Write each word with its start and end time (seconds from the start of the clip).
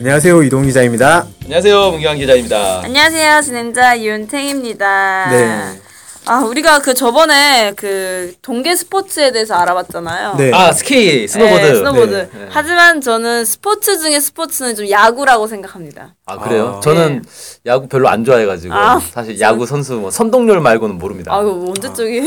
안녕하세요 0.00 0.42
이동 0.44 0.62
기자입니다. 0.64 1.26
안녕하세요 1.44 1.90
문경환 1.90 2.16
기자입니다. 2.16 2.80
안녕하세요. 2.84 3.42
진행자 3.42 4.00
윤탱입니다. 4.00 5.28
네. 5.30 5.80
아, 6.30 6.44
우리가 6.44 6.78
그 6.78 6.94
저번에 6.94 7.72
그 7.74 8.32
동계 8.40 8.76
스포츠에 8.76 9.32
대해서 9.32 9.56
알아봤잖아요. 9.56 10.36
네. 10.36 10.52
아 10.54 10.70
스키 10.70 11.26
스노보드. 11.26 11.60
네, 11.60 11.74
스노보드. 11.74 12.14
네. 12.14 12.28
네. 12.32 12.46
하지만 12.48 13.00
저는 13.00 13.44
스포츠 13.44 13.98
중에 13.98 14.20
스포츠는 14.20 14.76
좀 14.76 14.88
야구라고 14.88 15.48
생각합니다. 15.48 16.14
아 16.26 16.38
그래요? 16.38 16.74
아. 16.76 16.80
저는 16.80 17.24
야구 17.66 17.88
별로 17.88 18.08
안 18.08 18.24
좋아해가지고 18.24 18.72
아, 18.72 19.00
사실 19.00 19.40
야구 19.40 19.66
선수 19.66 19.94
뭐 19.94 20.12
선동열 20.12 20.60
말고는 20.60 20.98
모릅니다. 20.98 21.34
아, 21.34 21.40
이거 21.40 21.64
언제 21.66 21.92
적이? 21.92 22.22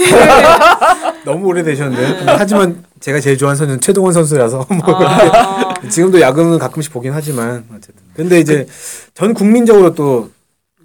너무 1.23 1.47
오래되셨는데 1.47 2.25
하지만 2.25 2.83
제가 2.99 3.21
제일 3.21 3.37
좋아하는 3.37 3.57
선수는 3.57 3.79
최동원 3.79 4.11
선수라서 4.11 4.65
뭐 4.67 4.95
아, 5.07 5.75
지금도 5.89 6.19
야구는 6.19 6.59
가끔씩 6.59 6.91
보긴 6.91 7.13
하지만 7.13 7.63
어쨌든. 7.69 8.03
근데 8.17 8.41
이제 8.41 8.67
전 9.13 9.33
국민적으로 9.33 9.95
또 9.95 10.29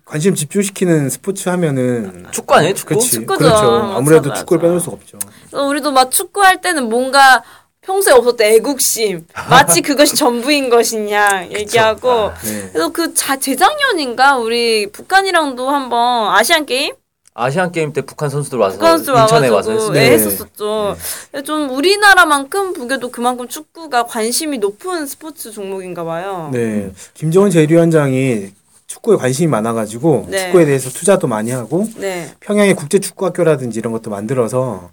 관심 0.09 0.35
집중시키는 0.35 1.11
스포츠 1.11 1.49
하면은 1.51 2.27
축구 2.31 2.55
아니에요? 2.55 2.75
축구? 2.75 2.95
그치. 2.95 3.11
축구죠. 3.13 3.39
그렇죠. 3.39 3.67
아무래도 3.95 4.31
맞아, 4.31 4.41
축구를 4.41 4.59
맞아. 4.59 4.67
빼놓을 4.67 4.81
수가 4.81 4.93
없죠. 4.97 5.19
그래서 5.51 5.67
우리도 5.67 5.93
막 5.93 6.11
축구할 6.11 6.61
때는 6.63 6.89
뭔가 6.89 7.43
평소에 7.83 8.15
없었던 8.15 8.47
애국심, 8.47 9.27
마치 9.51 9.83
그것이 9.83 10.17
전부인 10.17 10.71
것이냐 10.71 11.49
얘기하고. 11.53 12.31
네. 12.45 12.69
그래서 12.73 12.89
그 12.91 13.13
자, 13.15 13.37
재작년인가 13.39 14.39
우리 14.39 14.91
북한이랑도 14.91 15.69
한번 15.69 16.35
아시안 16.35 16.65
게임 16.65 16.95
아시안 17.35 17.71
게임 17.71 17.93
때 17.93 18.01
북한 18.01 18.29
선수들 18.31 18.59
와서 18.59 18.79
선수 18.79 19.13
인천에 19.13 19.49
와서. 19.49 19.93
네. 19.93 20.07
예, 20.07 20.13
했었었죠. 20.13 20.97
좀 21.45 21.71
우리나라만큼 21.71 22.73
보기에도 22.73 23.11
그만큼 23.11 23.47
축구가 23.47 24.05
관심이 24.07 24.57
높은 24.59 25.07
스포츠 25.07 25.51
종목인가 25.51 26.03
봐요. 26.05 26.49
네. 26.53 26.91
김정은 27.15 27.51
제1위원장이 27.51 28.51
축구에 28.89 29.17
관심이 29.17 29.47
많아가지고 29.49 30.27
네. 30.31 30.47
축구에 30.47 30.65
대해서 30.65 30.91
투자도 30.91 31.29
많이 31.29 31.51
하고 31.51 31.87
네. 31.99 32.35
평양에 32.41 32.73
국제 32.75 32.99
축구학교라든지 32.99 33.79
이런 33.79 33.93
것도 33.93 34.11
만들어서 34.11 34.91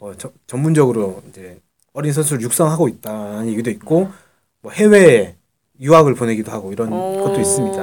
어, 0.00 0.12
저- 0.16 0.30
전문적으로 0.46 1.22
이제 1.28 1.60
어린 1.94 2.12
선수를 2.12 2.42
육성하고 2.42 2.88
있다는 2.88 3.48
얘기도 3.48 3.70
있고 3.70 4.10
뭐 4.60 4.70
해외에 4.70 5.34
유학을 5.80 6.14
보내기도 6.14 6.52
하고 6.52 6.72
이런 6.72 6.92
어. 6.92 7.22
것도 7.24 7.40
있습니다. 7.40 7.82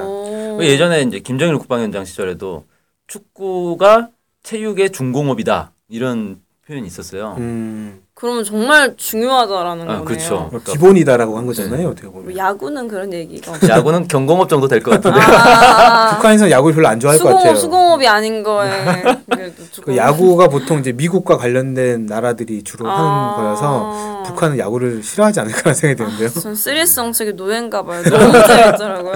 그 0.56 0.60
예전에 0.62 1.02
이제 1.02 1.18
김정일 1.18 1.58
국방위원장 1.58 2.04
시절에도 2.04 2.64
축구가 3.08 4.10
체육의 4.44 4.90
중공업이다 4.92 5.72
이런 5.88 6.40
표현이 6.66 6.86
있었어요. 6.86 7.34
음, 7.38 8.02
그러면 8.18 8.44
정말 8.44 8.94
중요하다라는 8.96 9.82
아, 9.82 9.86
거네요. 9.98 10.04
그렇죠. 10.06 10.48
뭐 10.50 10.58
기본이다라고 10.64 11.36
한 11.36 11.44
거잖아요. 11.44 11.90
어떻게 11.90 12.06
뭐 12.08 12.22
보면 12.22 12.34
야구는 12.34 12.88
그런 12.88 13.12
얘기가 13.12 13.52
없 13.52 13.62
야구는 13.68 14.08
경공업 14.08 14.48
정도 14.48 14.68
될 14.68 14.80
것 14.82 14.92
같은데. 14.92 15.20
아, 15.20 16.14
북한에서 16.16 16.50
야구를 16.50 16.74
별로 16.76 16.88
안 16.88 16.98
좋아할 16.98 17.18
것 17.18 17.24
같아요. 17.26 17.54
수공업 17.54 17.60
수공업이 17.60 18.08
아닌 18.08 18.42
거에 18.42 19.02
그래도 19.30 19.54
그 19.58 19.70
조금- 19.70 19.96
야구가 19.96 20.48
보통 20.48 20.78
이제 20.78 20.92
미국과 20.92 21.36
관련된 21.36 22.06
나라들이 22.06 22.62
주로 22.62 22.88
아. 22.90 23.34
하는 23.36 23.36
거여서 23.44 24.22
북한은 24.28 24.58
야구를 24.58 25.02
싫어하지 25.02 25.40
않을까 25.40 25.74
생각이 25.74 26.02
드는데요. 26.02 26.30
전 26.40 26.54
3S 26.54 26.94
정책의 26.94 27.34
노예인가 27.34 27.82
봐요. 27.84 28.02
너무 28.02 28.32
재밌더라고요. 28.32 29.12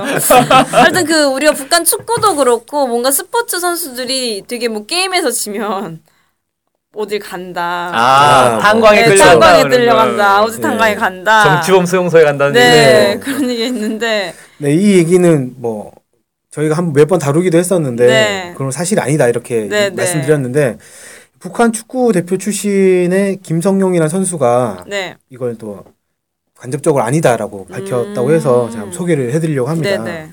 하여튼 0.73 1.07
그 1.07 1.25
우리가 1.25 1.53
북한 1.55 1.87
축구도 1.87 2.37
그렇고 2.37 2.87
뭔가 2.87 3.11
스포츠 3.11 3.61
선수들이 3.61 4.45
되게 4.47 4.69
뭐 4.69 4.85
게임에서 4.85 5.31
지면 5.31 6.01
어딜 6.95 7.21
간다. 7.21 7.91
아, 7.95 8.57
아, 8.57 8.59
탄광에 8.59 9.03
네, 9.03 9.09
끌려간다. 9.11 9.41
탄광에 9.53 9.63
끌려간다. 9.77 10.17
거. 10.17 10.23
아우지 10.41 10.61
탄광에 10.61 10.95
네. 10.95 10.97
간다. 10.97 11.45
정치범 11.45 11.87
수용소에 11.87 12.25
간다는 12.25 12.53
네, 12.55 13.11
얘기. 13.13 13.21
그런 13.21 13.49
얘기 13.49 13.67
있는데 13.67 14.35
네, 14.59 14.75
이 14.75 14.97
얘기는 14.99 15.55
뭐 15.59 15.93
저희가 16.51 16.77
한 16.77 16.93
몇 16.93 17.07
번 17.07 17.21
다루기도 17.21 17.59
했었는데 17.59 18.07
네. 18.07 18.51
그건 18.55 18.73
사실이 18.73 19.01
아니다 19.01 19.29
이렇게 19.29 19.69
네, 19.69 19.91
네. 19.91 19.91
말씀드렸는데 19.91 20.79
북한 21.39 21.73
축구 21.73 22.13
대표 22.13 22.37
출신의 22.37 23.39
김성용이라는 23.43 24.09
선수가 24.09 24.85
네. 24.89 25.17
이걸 25.31 25.57
또 25.59 25.85
간접적으로 26.59 27.05
아니다라고 27.05 27.67
밝혔다고 27.69 28.27
음. 28.27 28.35
해서 28.35 28.69
제가 28.69 28.83
한번 28.83 28.99
소개를 28.99 29.33
해드리려고 29.33 29.69
합니다. 29.71 30.03
네, 30.03 30.11
네. 30.13 30.31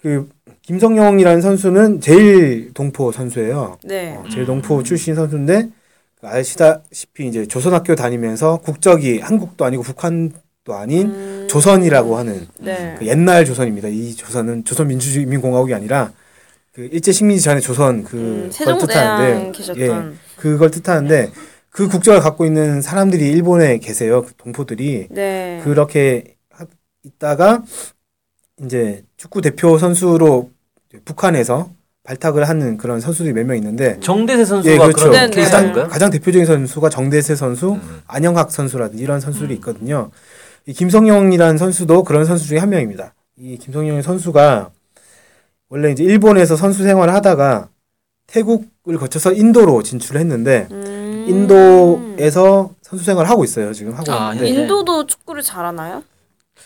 그 0.00 0.28
김성용이라는 0.62 1.40
선수는 1.42 2.00
제일 2.00 2.72
동포 2.72 3.10
선수예요. 3.12 3.78
네. 3.84 4.14
어, 4.16 4.24
제일 4.30 4.46
동포 4.46 4.82
출신 4.82 5.14
선수인데 5.14 5.68
그 6.20 6.26
아시다시피 6.28 7.26
이제 7.26 7.46
조선학교 7.46 7.94
다니면서 7.96 8.58
국적이 8.58 9.18
한국도 9.18 9.64
아니고 9.64 9.82
북한도 9.82 10.74
아닌 10.74 11.08
음, 11.10 11.46
조선이라고 11.50 12.16
하는 12.16 12.46
네. 12.60 12.94
그 12.98 13.06
옛날 13.06 13.44
조선입니다. 13.44 13.88
이 13.88 14.14
조선은 14.14 14.64
조선민주주의인민공화국이 14.64 15.74
아니라 15.74 16.12
그 16.72 16.88
일제 16.92 17.10
식민지 17.12 17.42
전의 17.42 17.60
조선 17.60 18.04
그 18.04 18.16
음, 18.16 18.40
걸 18.44 18.52
세종대왕 18.52 18.86
뜻하는데 18.86 19.52
계셨던 19.52 20.12
예, 20.12 20.16
그걸 20.36 20.70
뜻하는데 20.70 21.30
그 21.70 21.88
국적을 21.88 22.20
갖고 22.20 22.46
있는 22.46 22.80
사람들이 22.80 23.28
일본에 23.30 23.78
계세요. 23.78 24.22
그 24.22 24.32
동포들이 24.36 25.08
네. 25.10 25.60
그렇게 25.64 26.36
하- 26.50 26.66
있다가 27.02 27.64
이제 28.64 29.04
축구 29.16 29.40
대표 29.40 29.78
선수로 29.78 30.50
북한에서 31.04 31.70
발탁을 32.04 32.48
하는 32.48 32.76
그런 32.76 33.00
선수들이 33.00 33.32
몇 33.32 33.44
명 33.46 33.56
있는데 33.56 33.98
정대세 34.00 34.44
선수가 34.44 34.72
예, 34.74 34.78
그렇죠. 34.78 34.96
그런 34.96 35.12
네, 35.12 35.26
네. 35.26 35.30
케이스 35.30 35.50
가장? 35.52 35.88
가장 35.88 36.10
대표적인 36.10 36.46
선수가 36.46 36.88
정대세 36.90 37.34
선수, 37.36 37.74
음. 37.74 38.02
안영학 38.06 38.50
선수라든지 38.50 39.02
이런 39.02 39.20
선수들이 39.20 39.54
있거든요. 39.54 40.10
이 40.66 40.72
김성용이라는 40.72 41.58
선수도 41.58 42.02
그런 42.04 42.24
선수 42.24 42.46
중에 42.46 42.58
한 42.58 42.70
명입니다. 42.70 43.14
이 43.36 43.56
김성용 43.56 44.02
선수가 44.02 44.70
원래 45.70 45.90
이제 45.90 46.04
일본에서 46.04 46.56
선수 46.56 46.82
생활을 46.82 47.14
하다가 47.14 47.68
태국을 48.26 48.98
거쳐서 48.98 49.32
인도로 49.32 49.82
진출을 49.82 50.20
했는데 50.20 50.68
음. 50.70 51.24
인도에서 51.28 52.70
선수 52.82 53.04
생활을 53.04 53.30
하고 53.30 53.44
있어요. 53.44 53.72
지금 53.72 53.92
하고 53.94 54.12
아, 54.12 54.32
있는데 54.32 54.48
인- 54.50 54.60
인도도 54.62 55.06
축구를 55.06 55.42
잘하나요? 55.42 56.02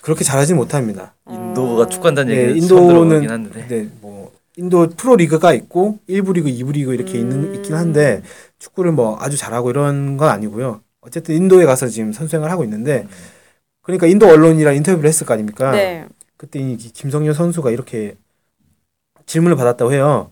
그렇게 0.02 0.24
잘하진 0.24 0.56
못합니다. 0.56 1.14
인도가 1.28 1.86
축구한다는 1.86 2.34
네, 2.34 2.60
들어보긴 2.60 2.62
인도는 2.62 3.30
한데. 3.30 3.66
네, 3.68 3.88
뭐 4.00 4.32
인도 4.56 4.88
프로 4.88 5.16
리그가 5.16 5.52
있고 5.52 5.98
1부 6.08 6.34
리그, 6.34 6.48
2부 6.48 6.72
리그 6.72 6.94
이렇게 6.94 7.18
있는 7.18 7.44
음. 7.44 7.54
있긴 7.54 7.74
한데 7.74 8.22
축구를 8.58 8.92
뭐 8.92 9.18
아주 9.20 9.36
잘하고 9.36 9.70
이런 9.70 10.16
건 10.16 10.28
아니고요. 10.28 10.80
어쨌든 11.00 11.34
인도에 11.34 11.66
가서 11.66 11.88
지금 11.88 12.12
선수 12.12 12.32
생활을 12.32 12.50
하고 12.50 12.64
있는데 12.64 13.06
그러니까 13.82 14.06
인도 14.06 14.26
언론이랑 14.28 14.74
인터뷰를 14.76 15.08
했을 15.08 15.26
거 15.26 15.34
아닙니까? 15.34 15.70
네. 15.72 16.06
그때 16.36 16.58
이 16.58 16.76
김성현 16.76 17.34
선수가 17.34 17.70
이렇게 17.70 18.16
질문을 19.26 19.56
받았다고 19.56 19.92
해요. 19.92 20.30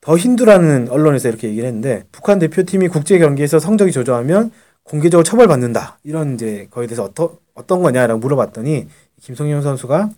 더 0.00 0.16
힌두라는 0.16 0.88
언론에서 0.88 1.28
이렇게 1.28 1.48
얘기를 1.48 1.66
했는데 1.66 2.04
북한 2.12 2.38
대표팀이 2.38 2.88
국제 2.88 3.18
경기에서 3.18 3.58
성적이 3.58 3.92
저조하면 3.92 4.50
공개적으로 4.84 5.22
처벌받는다. 5.24 5.98
이런 6.04 6.34
이제 6.34 6.68
거기에 6.70 6.88
대해서 6.88 7.04
어떠, 7.04 7.38
어떤 7.54 7.82
거냐라고 7.82 8.18
물어봤더니 8.20 8.88
김성현 9.20 9.62
선수가 9.62 10.10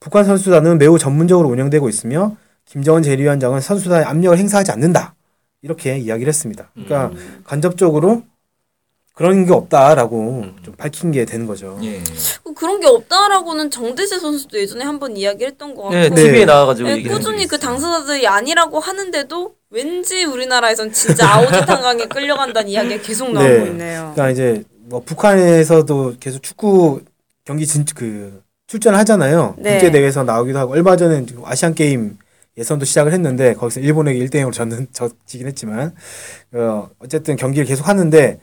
북한 0.00 0.24
선수단은 0.24 0.78
매우 0.78 0.98
전문적으로 0.98 1.48
운영되고 1.48 1.88
있으며 1.88 2.36
김정은 2.66 3.02
제1위원장은 3.02 3.60
선수단에 3.60 4.04
압력을 4.04 4.36
행사하지 4.38 4.72
않는다. 4.72 5.14
이렇게 5.62 5.98
이야기를 5.98 6.28
했습니다. 6.28 6.70
그러니까 6.74 7.06
음. 7.08 7.40
간접적으로 7.44 8.22
그런 9.16 9.46
게 9.46 9.52
없다라고 9.54 10.44
좀 10.62 10.74
밝힌 10.76 11.10
게 11.10 11.24
되는 11.24 11.46
거죠. 11.46 11.78
예. 11.82 12.02
그 12.44 12.52
그런 12.52 12.80
게 12.80 12.86
없다라고는 12.86 13.70
정대세 13.70 14.18
선수도 14.18 14.58
예전에 14.58 14.84
한번 14.84 15.16
이야기했던 15.16 15.74
것 15.74 15.84
같고 15.84 15.96
네, 15.96 16.08
네. 16.10 16.14
TV에 16.14 16.44
나와가지고 16.44 16.88
네, 16.90 16.96
얘기를 16.96 17.16
꾸준히 17.16 17.46
그. 17.46 17.58
당사자들이 17.58 18.26
아니라고 18.26 18.78
하는데도 18.78 19.54
왠지 19.70 20.24
우리나라에선 20.24 20.92
진짜 20.92 21.34
아오지 21.34 21.50
탄광에 21.64 22.04
끌려간다는 22.08 22.68
이야기가 22.68 23.02
계속 23.02 23.32
나오고 23.32 23.48
네. 23.48 23.66
있네요. 23.70 24.12
그러니까 24.14 24.30
이제 24.30 24.62
뭐 24.84 25.00
북한에서도 25.00 26.16
계속 26.20 26.42
축구 26.42 27.00
경기 27.46 27.66
진 27.66 27.86
그 27.94 28.42
출전을 28.66 28.98
하잖아요. 28.98 29.54
네. 29.58 29.72
국제 29.72 29.90
대회에서 29.90 30.24
나오기도 30.24 30.58
하고 30.58 30.72
얼마 30.72 30.94
전에 30.96 31.24
아시안 31.44 31.74
게임 31.74 32.18
예선도 32.58 32.84
시작을 32.84 33.14
했는데 33.14 33.54
거기서 33.54 33.80
일본에게 33.80 34.18
1대 34.26 34.34
0으로 34.42 34.52
졌는 34.52 34.88
졌지긴 34.92 35.46
했지만 35.46 35.94
어 36.52 36.90
어쨌든 36.98 37.36
경기를 37.36 37.64
계속 37.64 37.88
하는데 37.88 38.40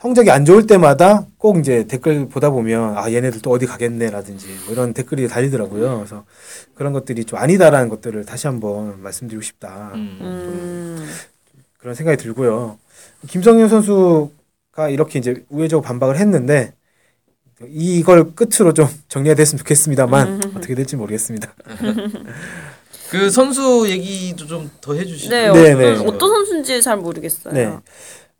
성적이 0.00 0.30
안 0.30 0.44
좋을 0.46 0.66
때마다 0.66 1.26
꼭 1.36 1.58
이제 1.58 1.84
댓글 1.86 2.26
보다 2.28 2.48
보면 2.50 2.96
아 2.96 3.12
얘네들 3.12 3.42
또 3.42 3.50
어디 3.50 3.66
가겠네라든지 3.66 4.46
뭐 4.64 4.72
이런 4.72 4.94
댓글이 4.94 5.28
달리더라고요. 5.28 5.98
그래서 5.98 6.24
그런 6.74 6.92
것들이 6.94 7.24
좀 7.24 7.38
아니다라는 7.38 7.90
것들을 7.90 8.24
다시 8.24 8.46
한번 8.46 9.02
말씀드리고 9.02 9.42
싶다. 9.42 9.90
음. 9.94 10.18
음. 10.22 11.10
그런 11.78 11.94
생각이 11.94 12.16
들고요. 12.22 12.78
김성현 13.28 13.68
선수가 13.68 14.88
이렇게 14.88 15.18
이제 15.18 15.44
우회적으로 15.50 15.82
반박을 15.82 16.16
했는데 16.16 16.72
이걸 17.68 18.34
끝으로 18.34 18.72
좀 18.72 18.88
정리가 19.08 19.34
됐으면 19.34 19.58
좋겠습니다만 19.58 20.52
어떻게 20.56 20.74
될지 20.74 20.96
모르겠습니다. 20.96 21.52
그 23.10 23.28
선수 23.28 23.86
얘기도 23.88 24.46
좀 24.46 24.70
더 24.80 24.94
해주시죠. 24.94 25.30
네, 25.30 25.52
네, 25.52 25.72
어떤, 25.72 25.78
네. 25.78 26.06
어떤 26.06 26.30
선수인지 26.30 26.80
잘 26.80 26.96
모르겠어요. 26.96 27.52
네. 27.52 27.76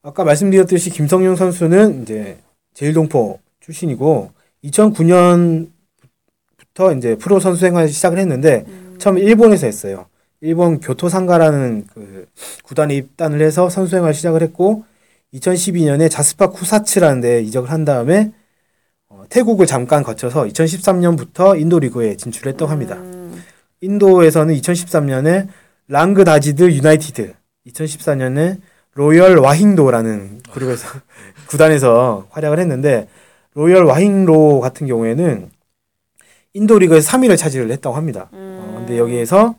아까 0.02 0.24
말씀드렸듯이 0.24 0.90
김성용 0.90 1.36
선수는 1.36 2.02
이제 2.02 2.38
제일동포 2.74 3.38
출신이고 3.60 4.30
2009년부터 4.64 5.80
부터 6.56 6.92
이제 6.94 7.16
프로 7.16 7.40
선수 7.40 7.60
생활 7.60 7.88
시작을 7.88 8.18
했는데 8.18 8.64
처음 8.98 9.18
일본에서 9.18 9.66
했어요. 9.66 10.06
일본 10.40 10.80
교토상가라는 10.80 11.86
그 11.92 12.26
구단에 12.62 12.94
입단을 12.94 13.42
해서 13.42 13.68
선수 13.68 13.90
생활 13.90 14.14
시작을 14.14 14.42
했고 14.42 14.84
2012년에 15.34 16.10
자스파 16.10 16.50
쿠사츠라는 16.50 17.20
데 17.20 17.42
이적을 17.42 17.70
한 17.70 17.84
다음에 17.84 18.32
어, 19.08 19.24
태국을 19.28 19.66
잠깐 19.66 20.02
거쳐서 20.02 20.44
2013년부터 20.44 21.60
인도 21.60 21.78
리그에 21.78 22.16
진출했다고 22.16 22.70
합니다. 22.70 22.96
음, 22.96 23.42
인도에서는 23.80 24.54
2013년에 24.54 25.48
랑다지드 25.88 26.70
유나이티드, 26.70 27.34
2014년에 27.66 28.58
로열 28.94 29.38
와힝도라는 29.38 30.42
그룹에서 30.52 30.88
구단에서 31.48 32.26
활약을 32.30 32.58
했는데 32.58 33.08
로열 33.54 33.84
와힝도 33.84 34.60
같은 34.60 34.86
경우에는 34.86 35.50
인도 36.54 36.78
리그에서 36.78 37.16
3위를 37.16 37.36
차지를 37.36 37.70
했다고 37.70 37.96
합니다. 37.96 38.28
어, 38.32 38.74
근데 38.78 38.98
여기에서 38.98 39.54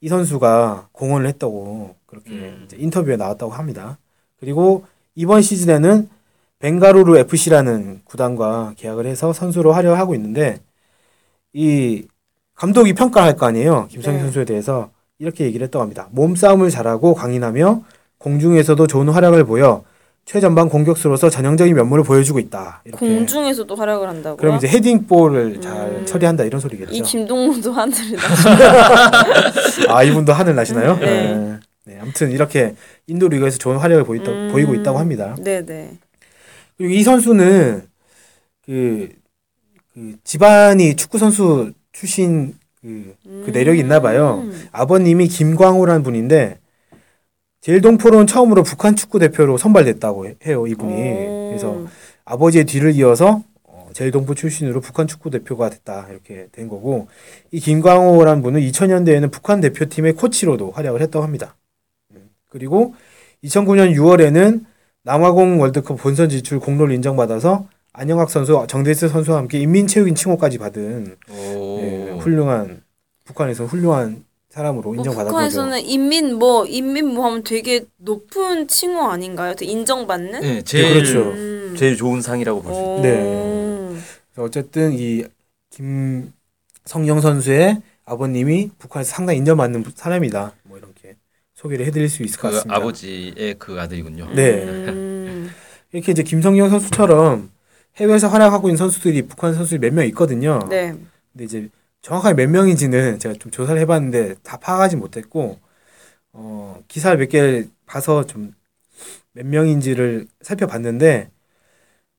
이 0.00 0.08
선수가 0.08 0.88
공헌을 0.92 1.26
했다고 1.26 1.96
그렇게 2.06 2.30
음. 2.30 2.68
인터뷰에 2.76 3.16
나왔다고 3.16 3.52
합니다. 3.52 3.98
그리고 4.38 4.84
이번 5.14 5.42
시즌에는 5.42 6.08
벵갈루루 6.58 7.18
FC라는 7.18 8.02
구단과 8.04 8.74
계약을 8.76 9.06
해서 9.06 9.32
선수로 9.32 9.72
활약을 9.72 9.98
하고 9.98 10.14
있는데 10.14 10.60
이 11.52 12.06
감독이 12.54 12.94
평가를 12.94 13.28
할거 13.28 13.46
아니에요. 13.46 13.88
김성희 13.88 14.16
네. 14.16 14.22
선수에 14.22 14.44
대해서 14.44 14.90
이렇게 15.18 15.44
얘기를 15.44 15.64
했다고 15.64 15.82
합니다. 15.82 16.08
몸싸움을 16.12 16.70
잘하고 16.70 17.14
강인하며 17.14 17.82
공중에서도 18.18 18.86
좋은 18.86 19.08
활약을 19.08 19.44
보여 19.44 19.84
최전방 20.24 20.68
공격수로서 20.68 21.30
전형적인 21.30 21.74
면모를 21.74 22.02
보여주고 22.02 22.40
있다. 22.40 22.82
이렇게. 22.84 23.06
공중에서도 23.06 23.72
활약을 23.74 24.08
한다고요? 24.08 24.36
그럼 24.36 24.56
이제 24.56 24.66
헤딩볼을 24.66 25.60
잘 25.60 25.72
음. 25.88 26.06
처리한다 26.06 26.44
이런 26.44 26.60
소리겠죠. 26.60 26.92
이 26.92 27.00
김동문도 27.00 27.70
하늘을 27.72 28.18
아 29.88 30.02
이분도 30.02 30.32
하늘 30.32 30.56
나시나요? 30.56 30.96
네. 30.98 31.06
네. 31.06 31.60
네, 31.84 31.98
아무튼 32.00 32.32
이렇게 32.32 32.74
인도 33.06 33.28
리그에서 33.28 33.58
좋은 33.58 33.76
활약을 33.76 34.02
보이다, 34.02 34.32
음. 34.32 34.50
보이고 34.50 34.74
있다고 34.74 34.98
합니다. 34.98 35.36
네네. 35.40 35.98
그리고 36.76 36.92
이 36.92 37.02
선수는 37.04 37.84
그, 38.64 39.08
그 39.94 40.16
집안이 40.24 40.96
축구 40.96 41.18
선수 41.18 41.70
출신 41.92 42.54
그, 42.82 43.14
그 43.22 43.50
내력이 43.52 43.78
있나 43.78 44.00
봐요. 44.00 44.42
음. 44.44 44.68
아버님이 44.72 45.28
김광호라는 45.28 46.02
분인데 46.02 46.58
제일동포로는 47.66 48.28
처음으로 48.28 48.62
북한 48.62 48.94
축구 48.94 49.18
대표로 49.18 49.58
선발됐다고 49.58 50.26
해- 50.28 50.36
해요 50.46 50.68
이분이. 50.68 50.92
오. 50.92 51.48
그래서 51.48 51.84
아버지의 52.24 52.64
뒤를 52.64 52.92
이어서 52.92 53.42
어, 53.64 53.88
제일동포 53.92 54.36
출신으로 54.36 54.80
북한 54.80 55.08
축구 55.08 55.30
대표가 55.30 55.68
됐다 55.68 56.06
이렇게 56.10 56.46
된 56.52 56.68
거고 56.68 57.08
이 57.50 57.58
김광호라는 57.58 58.40
분은 58.42 58.60
2000년대에는 58.60 59.32
북한 59.32 59.60
대표팀의 59.60 60.12
코치로도 60.12 60.70
활약을 60.70 61.02
했다고 61.02 61.24
합니다. 61.24 61.56
음. 62.12 62.30
그리고 62.50 62.94
2009년 63.42 63.96
6월에는 63.96 64.64
남아공 65.02 65.60
월드컵 65.60 65.96
본선 65.96 66.28
진출 66.28 66.60
공로를 66.60 66.94
인정받아서 66.94 67.66
안영학 67.92 68.30
선수, 68.30 68.64
정대수 68.68 69.08
선수와 69.08 69.38
함께 69.38 69.58
인민체육인 69.58 70.14
칭호까지 70.14 70.58
받은 70.58 71.16
오. 71.30 71.80
예, 71.80 72.16
훌륭한 72.20 72.84
북한에서 73.24 73.64
훌륭한 73.64 74.24
사람으로 74.56 74.82
뭐 74.92 74.94
인정받은 74.96 75.24
거죠. 75.24 75.30
북한에서는 75.32 75.80
인민 75.84 76.34
뭐 76.36 76.64
인민 76.66 77.06
뭐 77.08 77.26
하면 77.26 77.44
되게 77.44 77.84
높은 77.98 78.66
칭호 78.66 79.02
아닌가요? 79.10 79.54
되게 79.54 79.70
인정받는? 79.70 80.40
네, 80.40 80.62
제일 80.62 80.94
그렇죠. 80.94 81.30
음. 81.30 81.74
제일 81.76 81.96
좋은 81.96 82.22
상이라고 82.22 82.62
볼 82.62 82.72
수. 82.74 82.80
오. 82.80 83.00
네. 83.02 84.00
그래서 84.32 84.42
어쨌든 84.42 84.94
이 84.94 85.24
김성영 85.70 87.20
선수의 87.20 87.82
아버님이 88.06 88.70
북한에서 88.78 89.10
상당히 89.14 89.38
인정받는 89.40 89.84
사람이다. 89.94 90.52
뭐 90.62 90.78
이렇게 90.78 91.16
소개를 91.54 91.84
해드릴 91.86 92.08
수 92.08 92.22
있을 92.22 92.40
것그 92.40 92.54
같습니다. 92.54 92.76
아버지의 92.76 93.56
그 93.58 93.78
아들이군요. 93.78 94.30
네. 94.34 94.62
음. 94.64 95.50
이렇게 95.92 96.12
이제 96.12 96.22
김성영 96.22 96.70
선수처럼 96.70 97.50
해외에서 97.96 98.28
활약하고 98.28 98.68
있는 98.68 98.76
선수들이 98.78 99.22
북한 99.22 99.52
선수들이 99.54 99.80
몇 99.80 99.92
명 99.94 100.06
있거든요. 100.08 100.60
네. 100.70 100.94
근데 101.32 101.44
이제 101.44 101.68
정확하게 102.06 102.34
몇 102.46 102.50
명인지는 102.50 103.18
제가 103.18 103.34
좀 103.38 103.50
조사를 103.52 103.80
해봤는데 103.82 104.36
다 104.42 104.58
파악하지 104.58 104.96
못했고 104.96 105.58
어, 106.32 106.82
기사를 106.88 107.16
몇 107.18 107.28
개를 107.28 107.68
봐서 107.86 108.24
좀 108.26 108.54
몇 109.36 109.46
명인지를 109.46 110.26
살펴봤는데 110.40 111.30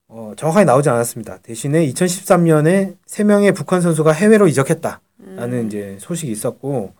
어, 0.07 0.33
정확하게 0.37 0.65
나오지 0.65 0.89
않았습니다. 0.89 1.39
대신에 1.39 1.85
2013년에 1.87 2.95
세 3.05 3.23
명의 3.23 3.51
북한 3.51 3.81
선수가 3.81 4.11
해외로 4.11 4.47
이적했다라는 4.47 5.53
음. 5.53 5.67
이제 5.67 5.97
소식이 5.99 6.31
있었고 6.31 6.93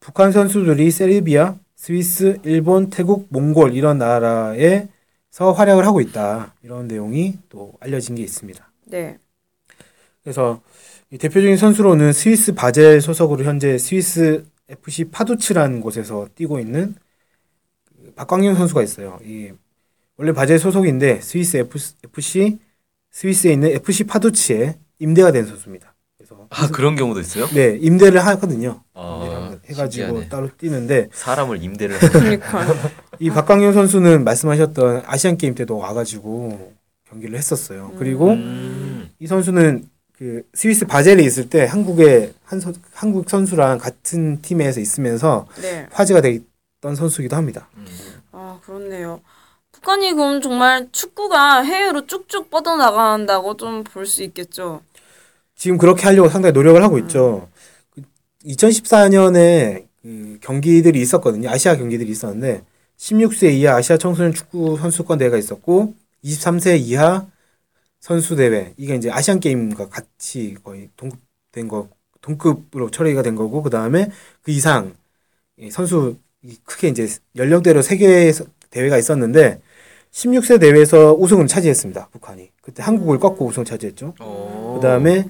북한 0.00 0.30
선수들이 0.30 0.90
세르비아, 0.92 1.56
스위스, 1.74 2.38
일본, 2.44 2.88
태국, 2.88 3.26
몽골 3.30 3.74
이런 3.74 3.98
나라에서 3.98 5.52
활약을 5.54 5.84
하고 5.84 6.00
있다 6.00 6.54
이런 6.62 6.86
내용이 6.86 7.38
또 7.48 7.74
알려진 7.80 8.14
게 8.14 8.22
있습니다. 8.22 8.70
네. 8.86 9.18
그래서 10.28 10.60
이 11.10 11.16
대표적인 11.16 11.56
선수로는 11.56 12.12
스위스 12.12 12.52
바젤 12.52 13.00
소속으로 13.00 13.44
현재 13.44 13.78
스위스 13.78 14.44
FC 14.68 15.04
파두츠라는 15.06 15.80
곳에서 15.80 16.28
뛰고 16.34 16.60
있는 16.60 16.94
그 17.86 18.12
박광용 18.14 18.54
선수가 18.54 18.82
있어요. 18.82 19.18
이 19.24 19.50
원래 20.18 20.32
바젤 20.32 20.58
소속인데 20.58 21.22
스위스 21.22 21.56
FC 21.56 22.58
스위스에 23.10 23.52
있는 23.54 23.70
FC 23.70 24.04
파두츠에 24.04 24.78
임대가 24.98 25.32
된 25.32 25.46
선수입니다. 25.46 25.94
그래서 26.18 26.46
아 26.50 26.68
그런 26.68 26.94
경우도 26.94 27.20
있어요? 27.20 27.46
네 27.54 27.78
임대를 27.80 28.20
하거든요. 28.26 28.82
아, 28.92 29.22
임대를 29.24 29.60
해가지고 29.64 30.06
신기하네. 30.06 30.28
따로 30.28 30.50
뛰는데 30.58 31.08
사람을 31.10 31.62
임대를 31.62 31.98
그러니까. 32.12 32.66
이 33.18 33.30
박광용 33.30 33.72
선수는 33.72 34.24
말씀하셨던 34.24 35.04
아시안 35.06 35.38
게임 35.38 35.54
때도 35.54 35.78
와가지고 35.78 36.74
경기를 37.08 37.38
했었어요. 37.38 37.94
그리고 37.98 38.32
음. 38.32 39.08
이 39.18 39.26
선수는 39.26 39.88
그 40.18 40.42
스위스 40.52 40.84
바젤에 40.84 41.22
있을 41.22 41.48
때 41.48 41.64
한국의 41.64 42.34
한 42.44 42.58
선, 42.60 42.74
한국 42.92 43.30
선수랑 43.30 43.78
같은 43.78 44.42
팀에서 44.42 44.80
있으면서 44.80 45.46
네. 45.60 45.86
화제가 45.92 46.20
됐던 46.20 46.96
선수이기도 46.96 47.36
합니다. 47.36 47.68
아 48.32 48.58
그렇네요. 48.64 49.20
북한이 49.70 50.12
그럼 50.14 50.40
정말 50.42 50.88
축구가 50.90 51.62
해외로 51.62 52.04
쭉쭉 52.06 52.50
뻗어나간다고 52.50 53.56
좀 53.56 53.84
볼 53.84 54.06
수 54.06 54.24
있겠죠. 54.24 54.80
지금 55.54 55.78
그렇게 55.78 56.02
하려고 56.04 56.28
상당히 56.28 56.52
노력을 56.52 56.82
하고 56.82 56.98
있죠. 56.98 57.48
2014년에 58.44 59.84
그 60.02 60.38
경기들이 60.40 61.00
있었거든요. 61.00 61.48
아시아 61.50 61.76
경기들이 61.76 62.10
있었는데 62.10 62.62
16세 62.98 63.52
이하 63.52 63.76
아시아 63.76 63.96
청소년 63.98 64.32
축구 64.34 64.76
선수권 64.78 65.18
대회가 65.18 65.36
있었고 65.36 65.94
23세 66.24 66.78
이하 66.80 67.26
선수 68.00 68.36
대회 68.36 68.72
이게 68.76 68.94
이제 68.94 69.10
아시안 69.10 69.40
게임과 69.40 69.88
같이 69.88 70.56
거의 70.62 70.88
동급된 70.96 71.68
거 71.68 71.88
동급으로 72.20 72.90
처리가 72.90 73.22
된 73.22 73.34
거고 73.34 73.62
그 73.62 73.70
다음에 73.70 74.10
그 74.42 74.50
이상 74.50 74.94
이 75.58 75.70
선수 75.70 76.16
이 76.42 76.56
크게 76.64 76.88
이제 76.88 77.08
연령대로 77.36 77.82
세 77.82 77.96
개의 77.96 78.32
서- 78.32 78.44
대회가 78.70 78.98
있었는데 78.98 79.60
16세 80.12 80.60
대회에서 80.60 81.14
우승을 81.14 81.46
차지했습니다. 81.46 82.08
북한이 82.12 82.50
그때 82.62 82.82
한국을 82.82 83.18
꺾고 83.18 83.46
우승을 83.46 83.64
차지했죠. 83.64 84.14
오. 84.20 84.74
그 84.74 84.80
다음에 84.80 85.26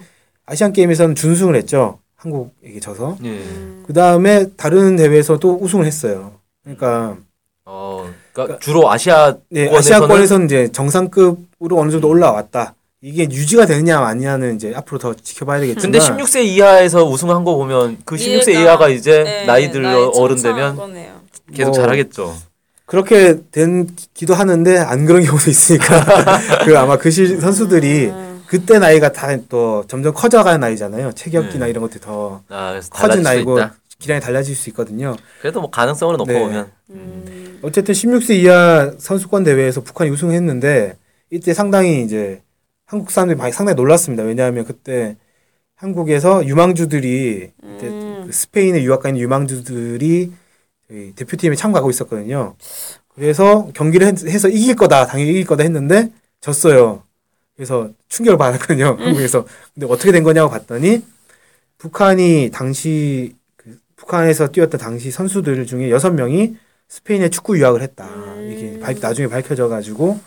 아시안 0.46 0.72
게임에서는 0.72 1.14
준우승을 1.14 1.56
했죠. 1.56 2.00
한국에게 2.16 2.80
져서. 2.80 3.18
예. 3.24 3.42
그 3.86 3.92
다음에 3.92 4.50
다른 4.56 4.96
대회에서도 4.96 5.58
우승을 5.60 5.84
했어요. 5.86 6.40
그러니까 6.62 7.16
어, 7.64 8.12
그러니까 8.44 8.58
주로 8.64 8.90
아시아 8.90 9.34
네, 9.50 9.68
권에서는- 9.70 9.76
아시아권에서는 9.78 10.46
이제 10.46 10.68
정상급으로 10.72 11.78
어느 11.78 11.90
정도 11.90 12.08
올라왔다. 12.08 12.74
이게 13.00 13.22
유지가 13.24 13.64
되느냐 13.66 14.00
아니냐는 14.00 14.56
이제 14.56 14.72
앞으로 14.74 14.98
더 14.98 15.14
지켜봐야 15.14 15.60
되겠지만. 15.60 15.92
근데 15.92 15.98
16세 16.04 16.44
이하에서 16.44 17.04
우승한 17.08 17.44
거 17.44 17.54
보면 17.54 17.98
그 18.04 18.16
16세 18.16 18.48
이해가- 18.48 18.60
이하가 18.62 18.88
이제 18.88 19.22
네, 19.22 19.44
나이 19.46 19.70
들어 19.70 20.08
어른 20.16 20.36
청소한 20.36 20.56
되면 20.56 20.76
거네요. 20.76 21.12
계속 21.54 21.70
뭐- 21.70 21.80
잘하겠죠. 21.80 22.34
그렇게 22.86 23.36
된 23.52 23.86
기도 24.14 24.34
하는데 24.34 24.78
안 24.78 25.04
그런 25.06 25.22
경우도 25.22 25.50
있으니까 25.50 26.04
그 26.64 26.76
아마 26.78 26.96
그 26.96 27.10
시, 27.10 27.36
선수들이 27.38 28.06
음. 28.06 28.42
그때 28.46 28.78
나이가 28.78 29.12
다 29.12 29.36
또 29.48 29.84
점점 29.86 30.14
커져가는 30.14 30.58
나이잖아요. 30.58 31.12
체격이나 31.12 31.66
네. 31.66 31.70
이런 31.70 31.82
것들이 31.82 32.00
더 32.00 32.40
아, 32.48 32.70
그래서 32.70 32.88
커진 32.90 33.22
달라질 33.22 33.22
수 33.22 33.28
나이고 33.28 33.58
있다. 33.58 33.74
기량이 33.98 34.20
달라질 34.20 34.54
수 34.54 34.70
있거든요. 34.70 35.16
그래도 35.40 35.60
뭐 35.60 35.70
가능성을 35.70 36.16
놓고 36.16 36.32
네. 36.32 36.38
보면 36.40 36.70
음. 36.90 37.58
어쨌든 37.62 37.92
16세 37.94 38.36
이하 38.36 38.92
선수권 38.98 39.42
대회에서 39.44 39.80
북한이 39.80 40.10
우승했는데 40.10 40.96
이때 41.30 41.52
상당히 41.52 42.04
이제 42.04 42.40
한국 42.86 43.10
사람들이 43.10 43.36
많이 43.36 43.52
상당히 43.52 43.74
놀랐습니다. 43.74 44.22
왜냐하면 44.22 44.64
그때 44.64 45.16
한국에서 45.74 46.46
유망주들이 46.46 47.50
음. 47.64 48.22
그 48.26 48.32
스페인에 48.32 48.82
유학 48.84 49.02
가 49.02 49.08
있는 49.08 49.20
유망주들이 49.20 50.32
대표팀에 51.16 51.56
참가하고 51.56 51.90
있었거든요. 51.90 52.54
그래서 53.14 53.68
경기를 53.74 54.06
했- 54.06 54.26
해서 54.26 54.48
이길 54.48 54.76
거다, 54.76 55.06
당연히 55.06 55.30
이길 55.32 55.44
거다 55.44 55.64
했는데 55.64 56.10
졌어요. 56.40 57.02
그래서 57.56 57.90
충격을 58.08 58.38
받았거든요. 58.38 58.96
한국에서. 59.00 59.44
근데 59.74 59.86
어떻게 59.92 60.12
된 60.12 60.22
거냐고 60.22 60.50
봤더니 60.50 61.02
북한이 61.78 62.50
당시 62.52 63.34
그 63.34 63.37
북한에서 64.12 64.48
뛰었던 64.48 64.80
당시 64.80 65.10
선수들 65.10 65.66
중에 65.66 65.90
여섯 65.90 66.10
명이 66.10 66.56
스페인에 66.88 67.28
축구 67.28 67.58
유학을 67.58 67.82
했다. 67.82 68.06
음. 68.06 68.50
이게 68.50 68.80
발- 68.80 68.96
나중에 68.98 69.28
밝혀져 69.28 69.68
가지고 69.68 70.18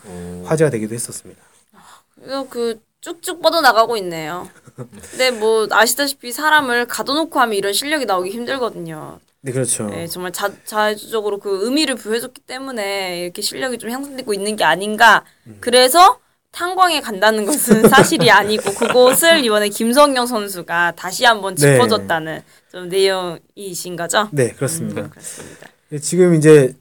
화제가 0.46 0.70
되기도 0.70 0.94
했었습니다. 0.94 1.42
그래서 2.16 2.48
그 2.48 2.80
쭉쭉 3.02 3.42
뻗어나가고 3.42 3.98
있네요. 3.98 4.48
근데 5.12 5.32
뭐 5.32 5.68
아시다시피 5.72 6.32
사람을 6.32 6.86
가둬놓고 6.86 7.40
하면 7.40 7.56
이런 7.56 7.74
실력이 7.74 8.06
나오기 8.06 8.30
힘들거든요. 8.30 9.20
네, 9.44 9.52
그렇죠. 9.52 9.88
네, 9.88 10.06
정말 10.06 10.32
자, 10.32 10.52
자주적으로 10.66 11.40
그 11.40 11.66
의미를 11.66 11.96
부여해줬기 11.96 12.42
때문에 12.42 13.24
이렇게 13.24 13.42
실력이 13.42 13.80
좀 13.80 13.90
향상되고 13.90 14.32
있는 14.36 14.56
게 14.56 14.64
아닌가. 14.64 15.24
그래서 15.60 16.20
탄광에 16.51 17.01
간다는 17.01 17.46
것은 17.46 17.88
사실이 17.89 18.29
아니고 18.29 18.74
그곳을 18.74 19.43
이번에 19.43 19.70
김성경 19.70 20.25
선수가 20.27 20.93
다시 20.96 21.25
한번 21.25 21.55
네. 21.55 21.74
짚어줬다는 21.74 22.41
좀 22.72 22.89
내용이신 22.89 23.96
거죠? 23.96 24.27
네, 24.31 24.50
그렇습니다. 24.51 25.01
음, 25.01 25.10
그렇습니다. 25.10 25.67
지금 26.01 26.36
이제 26.36 26.74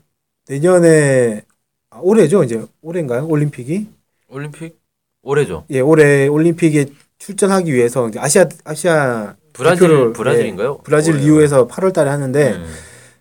내년에 0.49 1.43
아, 1.91 1.99
올해죠, 2.01 2.45
이제 2.45 2.65
올해인가요? 2.83 3.27
올림픽이? 3.27 3.89
올림픽 4.29 4.79
올해죠. 5.23 5.65
예, 5.71 5.81
올해 5.81 6.27
올림픽에 6.29 6.87
출전하기 7.19 7.73
위해서 7.73 8.09
이제 8.09 8.19
아시아 8.19 8.47
아시아 8.65 9.35
브라질 9.53 9.89
대표를, 9.89 10.13
브라질인가요? 10.13 10.77
예, 10.79 10.83
브라질 10.85 11.15
올해. 11.15 11.25
리우에서 11.25 11.67
8월달에 11.69 12.05
하는데 12.07 12.53
음. 12.53 12.75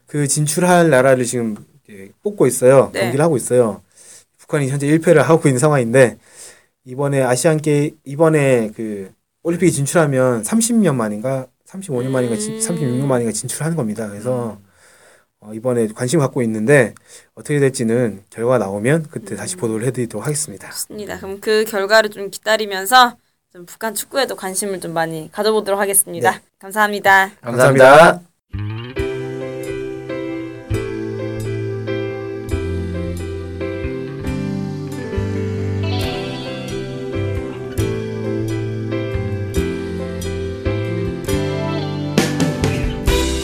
그 0.05 0.27
진출할 0.27 0.89
나라를 0.89 1.25
지금 1.25 1.55
뽑고 2.23 2.47
있어요. 2.47 2.89
네. 2.93 3.01
경기를 3.01 3.23
하고 3.25 3.35
있어요. 3.37 3.81
북한이 4.49 4.69
현재 4.69 4.87
1패를 4.87 5.17
하고 5.17 5.47
있는 5.47 5.59
상황인데 5.59 6.17
이번에 6.83 7.21
아시안 7.21 7.57
게 7.57 7.91
이번에 8.03 8.71
그 8.75 9.11
올림픽에 9.43 9.69
진출하면 9.69 10.41
30년 10.41 10.95
만인가 10.95 11.45
35년 11.67 12.09
만인가 12.09 12.35
진- 12.35 12.55
음. 12.55 12.59
36년 12.59 13.05
만인가 13.05 13.31
진출하는 13.31 13.77
겁니다. 13.77 14.09
그래서 14.09 14.59
어, 15.39 15.53
이번에 15.53 15.87
관심 15.95 16.19
갖고 16.19 16.41
있는데 16.41 16.95
어떻게 17.35 17.59
될지는 17.59 18.23
결과가 18.31 18.57
나오면 18.57 19.07
그때 19.11 19.35
다시 19.35 19.55
보도를 19.55 19.85
해드리도록 19.85 20.25
하겠습니다. 20.25 20.69
좋습니다. 20.71 21.17
그럼 21.17 21.39
그 21.39 21.63
결과를 21.65 22.09
좀 22.09 22.29
기다리면서 22.31 23.15
좀 23.53 23.65
북한 23.65 23.93
축구에도 23.93 24.35
관심을 24.35 24.81
좀 24.81 24.93
많이 24.93 25.29
가져보도록 25.31 25.79
하겠습니다. 25.79 26.31
네. 26.31 26.39
감사합니다. 26.57 27.31
감사합니다. 27.41 28.28